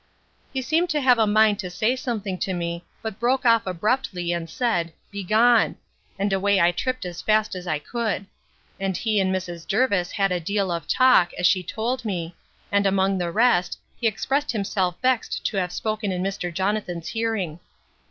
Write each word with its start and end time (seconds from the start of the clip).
He 0.51 0.63
seemed 0.63 0.89
to 0.89 0.99
have 1.01 1.19
a 1.19 1.27
mind 1.27 1.59
to 1.59 1.69
say 1.69 1.95
something 1.95 2.39
to 2.39 2.55
me; 2.55 2.83
but 3.03 3.19
broke 3.19 3.45
off 3.45 3.67
abruptly, 3.67 4.33
and 4.33 4.49
said, 4.49 4.91
Begone! 5.11 5.75
And 6.17 6.33
away 6.33 6.59
I 6.59 6.71
tripped 6.71 7.05
as 7.05 7.21
fast 7.21 7.53
as 7.53 7.67
I 7.67 7.77
could: 7.77 8.25
and 8.79 8.97
he 8.97 9.19
and 9.19 9.31
Mrs. 9.31 9.67
Jervis 9.67 10.13
had 10.13 10.31
a 10.31 10.39
deal 10.39 10.71
of 10.71 10.87
talk, 10.87 11.33
as 11.37 11.45
she 11.45 11.61
told 11.61 12.03
me; 12.03 12.35
and 12.71 12.87
among 12.87 13.19
the 13.19 13.29
rest, 13.29 13.77
he 13.95 14.07
expressed 14.07 14.51
himself 14.51 14.95
vexed 15.03 15.45
to 15.45 15.57
have 15.57 15.71
spoken 15.71 16.11
in 16.11 16.23
Mr. 16.23 16.51
Jonathan's 16.51 17.09
hearing. 17.09 17.59